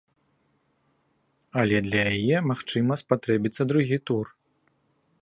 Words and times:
Але 1.63 1.77
для 1.89 2.01
яе, 2.15 2.37
магчыма, 2.49 2.93
спатрэбіцца 3.05 3.63
другі 3.75 3.97
тур. 4.09 4.25